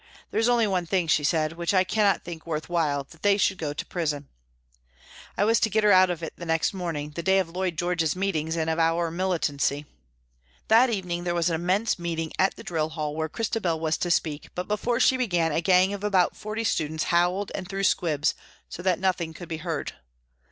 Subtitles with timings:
[0.31, 3.37] "There is only one thing," she said," which I cannot think worth while that they
[3.37, 4.29] should go to prison."
[5.37, 7.53] I waa to get her out of it the next morning, the 206 PRISONS AND
[7.53, 9.85] PRISONERS day of Lloyd George's meetings and of our mili tancy.
[10.69, 14.09] That evening there was an immense meeting at the drill hall where Christabel was to
[14.09, 18.33] speak, but before she began a gang of about forty students howled and threw squibs,
[18.69, 19.93] so that nothing could be heard.